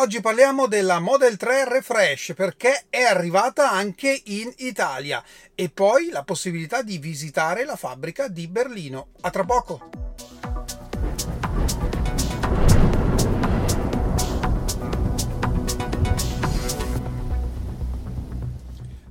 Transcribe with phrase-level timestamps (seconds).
[0.00, 5.20] Oggi parliamo della Model 3 Refresh perché è arrivata anche in Italia
[5.56, 9.08] e poi la possibilità di visitare la fabbrica di Berlino.
[9.22, 10.07] A tra poco!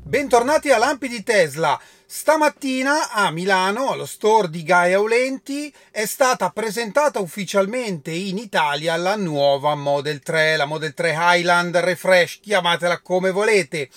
[0.08, 1.78] Bentornati a Lampi di Tesla.
[2.06, 9.18] Stamattina a Milano, allo store di Gaia Aulenti, è stata presentata ufficialmente in Italia la
[9.18, 13.90] nuova Model 3, la Model 3 Highland Refresh, chiamatela come volete.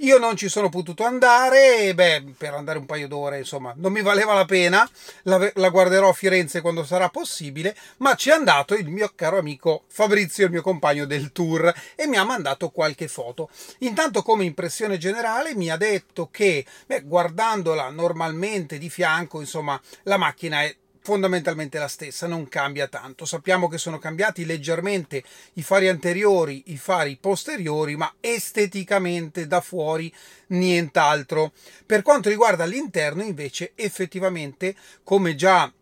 [0.00, 3.92] Io non ci sono potuto andare, e beh, per andare un paio d'ore, insomma, non
[3.92, 4.88] mi valeva la pena.
[5.22, 9.38] La, la, guarderò a Firenze quando sarà possibile, ma ci è andato il mio caro
[9.38, 13.48] amico Fabrizio, il mio compagno del tour, e mi ha mandato qualche foto.
[13.78, 20.16] Intanto, come impressione generale, mi ha detto che, beh, guardandola normalmente di fianco, insomma, la
[20.16, 20.74] macchina è
[21.06, 23.24] fondamentalmente la stessa, non cambia tanto.
[23.26, 30.12] Sappiamo che sono cambiati leggermente i fari anteriori, i fari posteriori, ma esteticamente da fuori
[30.48, 31.52] nient'altro.
[31.86, 35.72] Per quanto riguarda l'interno, invece, effettivamente, come già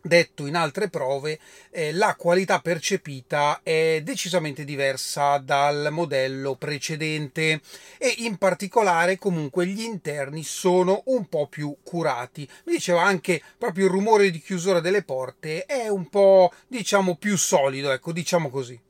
[0.00, 1.38] detto in altre prove,
[1.70, 7.60] eh, la qualità percepita è decisamente diversa dal modello precedente
[7.98, 12.48] e in particolare comunque gli interni sono un po' più curati.
[12.64, 17.36] Mi diceva anche proprio il rumore di chiusura delle porte è un po' diciamo più
[17.36, 18.80] solido, ecco, diciamo così.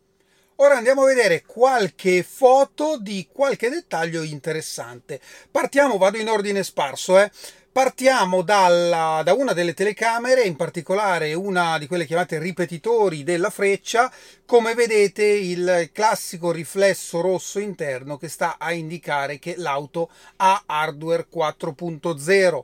[0.60, 5.20] Ora andiamo a vedere qualche foto di qualche dettaglio interessante.
[5.52, 7.30] Partiamo, vado in ordine sparso, eh.
[7.78, 14.12] Partiamo dalla, da una delle telecamere, in particolare una di quelle chiamate ripetitori della freccia.
[14.44, 21.28] Come vedete il classico riflesso rosso interno che sta a indicare che l'auto ha hardware
[21.32, 22.62] 4.0.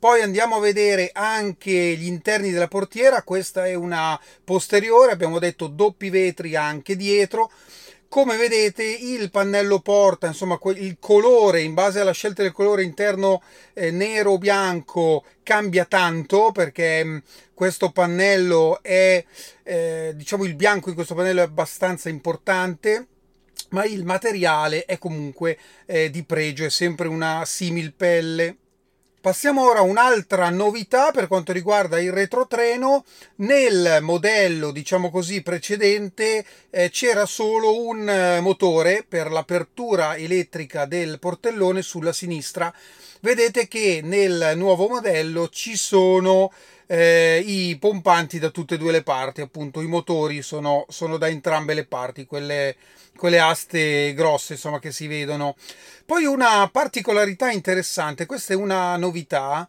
[0.00, 5.68] Poi andiamo a vedere anche gli interni della portiera, questa è una posteriore, abbiamo detto
[5.68, 7.52] doppi vetri anche dietro
[8.16, 13.42] come vedete il pannello porta, insomma il colore in base alla scelta del colore interno
[13.74, 17.18] eh, nero o bianco cambia tanto perché mm,
[17.52, 19.22] questo pannello è
[19.62, 23.06] eh, diciamo il bianco in questo pannello è abbastanza importante
[23.72, 28.56] ma il materiale è comunque eh, di pregio, è sempre una simil pelle
[29.26, 33.04] Passiamo ora a un'altra novità per quanto riguarda il retrotreno.
[33.38, 41.18] Nel modello, diciamo così, precedente eh, c'era solo un eh, motore per l'apertura elettrica del
[41.18, 42.72] portellone sulla sinistra.
[43.18, 46.52] Vedete che nel nuovo modello ci sono
[46.86, 51.28] eh, i pompanti da tutte e due le parti, appunto i motori sono, sono da
[51.28, 52.76] entrambe le parti, quelle,
[53.16, 55.56] quelle aste grosse insomma che si vedono.
[56.04, 59.66] Poi una particolarità interessante, questa è una novità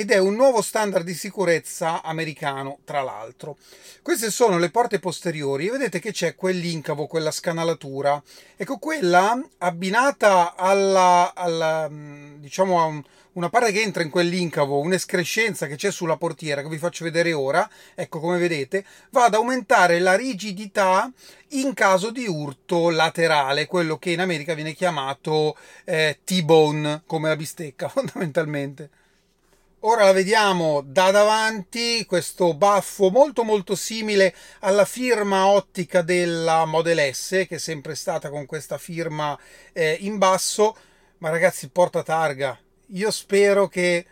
[0.00, 3.58] ed è un nuovo standard di sicurezza americano, tra l'altro.
[4.00, 8.22] Queste sono le porte posteriori vedete che c'è quell'incavo, quella scanalatura.
[8.56, 13.02] Ecco, quella abbinata alla, alla diciamo a un,
[13.32, 17.34] una parte che entra in quell'incavo, un'escrescenza che c'è sulla portiera, che vi faccio vedere
[17.34, 21.12] ora, ecco come vedete, va ad aumentare la rigidità
[21.48, 27.36] in caso di urto laterale, quello che in America viene chiamato eh, T-bone, come la
[27.36, 28.88] bistecca fondamentalmente.
[29.82, 37.14] Ora la vediamo da davanti, questo baffo molto molto simile alla firma ottica della Model
[37.14, 39.38] S, che è sempre stata con questa firma
[39.72, 40.76] eh, in basso,
[41.18, 42.58] ma ragazzi porta targa,
[42.88, 44.04] io spero che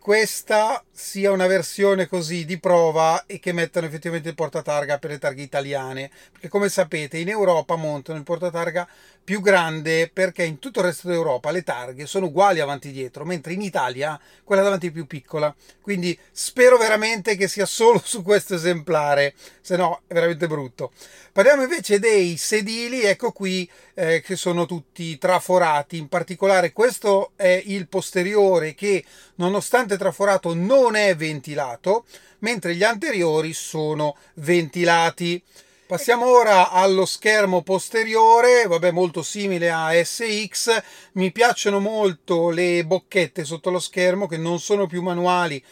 [0.00, 5.18] questa sia una versione così di prova e che mettano effettivamente il portatarga per le
[5.18, 6.10] targhe italiane.
[6.32, 8.88] Perché come sapete in Europa montano il portatarga
[9.22, 13.24] più grande perché in tutto il resto d'Europa le targhe sono uguali avanti e dietro
[13.24, 15.54] mentre in Italia quella davanti è più piccola.
[15.80, 20.92] Quindi spero veramente che sia solo su questo esemplare se no è veramente brutto.
[21.32, 25.98] Parliamo invece dei sedili ecco qui eh, che sono tutti traforati.
[25.98, 29.04] In particolare questo è il posteriore che
[29.36, 32.04] nonostante traforato non è ventilato,
[32.40, 35.42] mentre gli anteriori sono ventilati.
[35.86, 40.82] Passiamo ora allo schermo posteriore, vabbè molto simile a SX,
[41.14, 45.62] mi piacciono molto le bocchette sotto lo schermo che non sono più manuali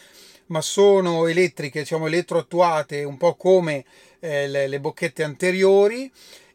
[0.49, 3.85] ma sono elettriche, diciamo elettroattuate, un po' come
[4.21, 6.11] eh, le, le bocchette anteriori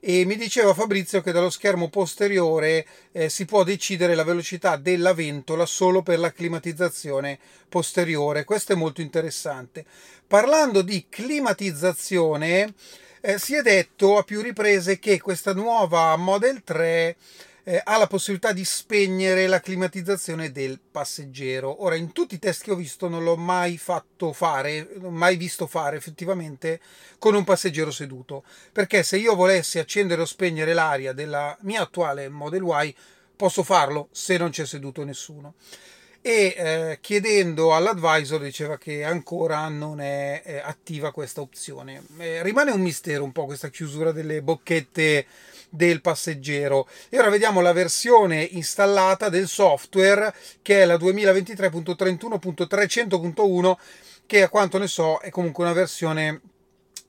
[0.05, 5.13] e mi diceva Fabrizio che dallo schermo posteriore eh, si può decidere la velocità della
[5.13, 8.43] ventola solo per la climatizzazione posteriore.
[8.43, 9.85] Questo è molto interessante.
[10.27, 12.73] Parlando di climatizzazione,
[13.21, 17.15] eh, si è detto a più riprese che questa nuova Model 3
[17.63, 21.83] eh, ha la possibilità di spegnere la climatizzazione del passeggero.
[21.83, 25.68] Ora, in tutti i test che ho visto non l'ho mai fatto fare, mai visto
[25.68, 26.80] fare effettivamente
[27.19, 32.30] con un passeggero seduto, perché se io volessi accendere o spegnere l'aria della mia attuale
[32.30, 32.95] Model Y,
[33.36, 35.56] posso farlo se non c'è seduto nessuno
[36.25, 42.01] e eh, chiedendo all'advisor diceva che ancora non è eh, attiva questa opzione.
[42.18, 45.25] Eh, rimane un mistero un po' questa chiusura delle bocchette
[45.73, 46.87] del passeggero.
[47.09, 50.31] E ora vediamo la versione installata del software
[50.61, 53.75] che è la 2023.31.300.1
[54.27, 56.39] che a quanto ne so è comunque una versione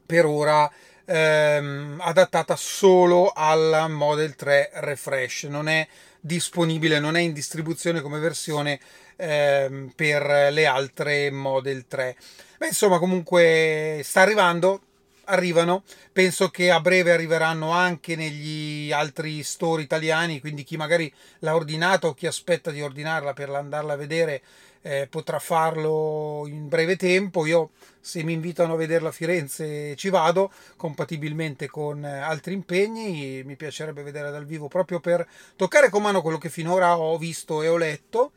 [0.06, 0.72] per ora
[1.04, 5.86] ehm, adattata solo alla Model 3 Refresh, non è
[6.18, 8.80] disponibile, non è in distribuzione come versione
[9.16, 12.16] ehm, per le altre Model 3.
[12.56, 14.80] Beh, insomma, comunque sta arrivando,
[15.26, 15.82] arrivano.
[16.12, 22.06] Penso che a breve arriveranno anche negli altri store italiani, quindi chi magari l'ha ordinata
[22.06, 24.42] o chi aspetta di ordinarla per andarla a vedere
[24.82, 27.46] eh, potrà farlo in breve tempo.
[27.46, 33.42] Io se mi invitano a vederla a Firenze ci vado, compatibilmente con eh, altri impegni,
[33.44, 37.62] mi piacerebbe vederla dal vivo proprio per toccare con mano quello che finora ho visto
[37.62, 38.32] e ho letto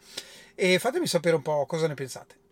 [0.56, 2.47] e fatemi sapere un po' cosa ne pensate.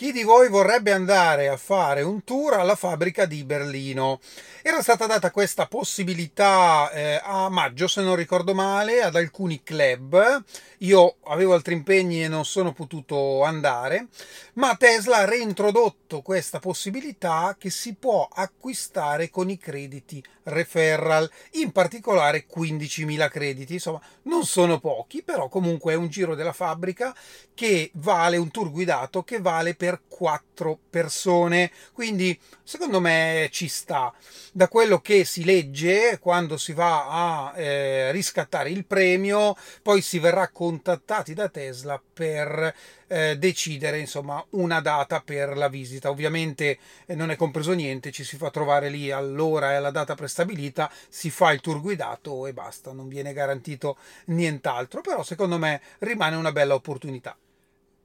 [0.00, 4.20] Chi di voi vorrebbe andare a fare un tour alla fabbrica di Berlino?
[4.62, 10.42] Era stata data questa possibilità eh, a maggio, se non ricordo male, ad alcuni club.
[10.78, 14.06] Io avevo altri impegni e non sono potuto andare,
[14.54, 21.72] ma Tesla ha reintrodotto questa possibilità che si può acquistare con i crediti referral, in
[21.72, 23.74] particolare 15.000 crediti.
[23.74, 27.14] Insomma, non sono pochi, però comunque è un giro della fabbrica
[27.54, 31.72] che vale un tour guidato che vale per per quattro persone.
[31.92, 34.14] Quindi secondo me ci sta.
[34.52, 40.20] Da quello che si legge quando si va a eh, riscattare il premio, poi si
[40.20, 42.74] verrà contattati da Tesla per
[43.08, 46.10] eh, decidere insomma una data per la visita.
[46.10, 50.14] Ovviamente eh, non è compreso niente, ci si fa trovare lì all'ora e alla data
[50.30, 53.96] prestabilita, si fa il tour guidato e basta, non viene garantito
[54.26, 57.36] nient'altro, però secondo me rimane una bella opportunità.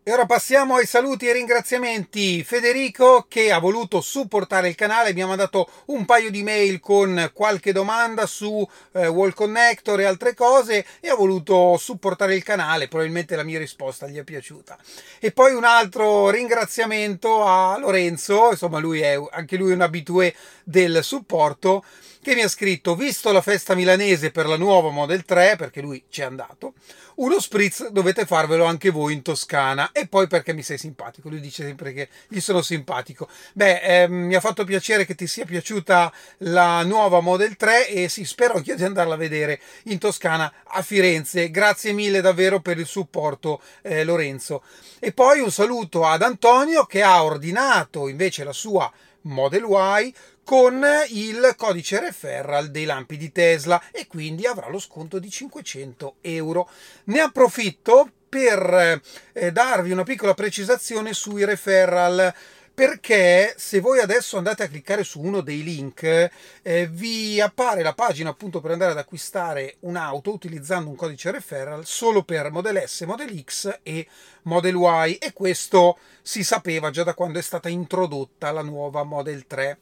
[0.08, 2.44] E ora passiamo ai saluti e ringraziamenti.
[2.44, 7.32] Federico che ha voluto supportare il canale, mi ha mandato un paio di mail con
[7.34, 12.88] qualche domanda su eh, Wall Connector e altre cose e ha voluto supportare il canale,
[12.88, 14.78] probabilmente la mia risposta gli è piaciuta.
[15.20, 21.04] E poi un altro ringraziamento a Lorenzo, insomma lui è anche lui un abitué del
[21.04, 21.84] supporto
[22.22, 26.04] che mi ha scritto, visto la festa milanese per la nuova Model 3, perché lui
[26.10, 26.74] ci è andato,
[27.16, 31.30] uno spritz dovete farvelo anche voi in Toscana e poi perché mi sei simpatico.
[31.30, 33.30] Lui dice sempre che gli sono simpatico.
[33.54, 38.10] Beh, eh, mi ha fatto piacere che ti sia piaciuta la nuova Model 3 e
[38.10, 41.52] sì, spero anch'io di andarla a vedere in Toscana a Firenze.
[41.52, 44.64] Grazie mille davvero per il supporto, eh, Lorenzo.
[45.00, 48.92] E poi un saluto ad Antonio che ha ordinato invece la sua
[49.22, 50.14] Model Y
[50.46, 56.18] con il codice referral dei lampi di Tesla e quindi avrà lo sconto di 500
[56.22, 56.70] euro.
[57.06, 59.02] Ne approfitto per
[59.34, 62.34] eh, darvi una piccola precisazione sui referral
[62.76, 67.94] perché se voi adesso andate a cliccare su uno dei link eh, vi appare la
[67.94, 73.02] pagina appunto per andare ad acquistare un'auto utilizzando un codice referral solo per Model S,
[73.02, 74.06] Model X e
[74.44, 79.48] Model Y e questo si sapeva già da quando è stata introdotta la nuova Model
[79.48, 79.80] 3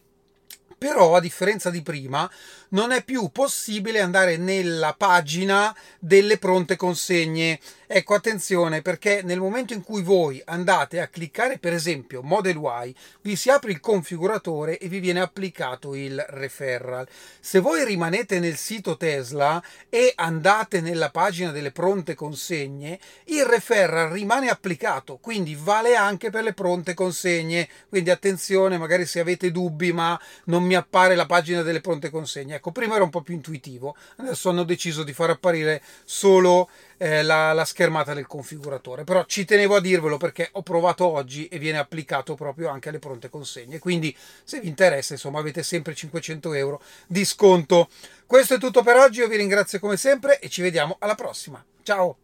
[0.83, 2.29] però a differenza di prima
[2.71, 7.57] non è più possibile andare nella pagina delle pronte consegne.
[7.95, 12.95] Ecco, attenzione perché nel momento in cui voi andate a cliccare per esempio Model Y,
[13.21, 17.07] vi si apre il configuratore e vi viene applicato il referral.
[17.39, 24.09] Se voi rimanete nel sito Tesla e andate nella pagina delle pronte consegne, il referral
[24.09, 27.69] rimane applicato, quindi vale anche per le pronte consegne.
[27.89, 32.55] Quindi attenzione, magari se avete dubbi, ma non mi appare la pagina delle pronte consegne
[32.55, 37.23] Ecco, prima era un po' più intuitivo, adesso hanno deciso di far apparire solo eh,
[37.23, 39.03] la, la, schermata del configuratore.
[39.03, 42.99] Però ci tenevo a dirvelo perché ho provato oggi e viene applicato proprio anche alle
[42.99, 43.79] pronte consegne.
[43.79, 47.89] Quindi, se vi interessa, insomma, avete sempre 500 euro di sconto.
[48.25, 49.19] Questo è tutto per oggi.
[49.19, 51.63] Io vi ringrazio come sempre e ci vediamo alla prossima.
[51.83, 52.17] Ciao!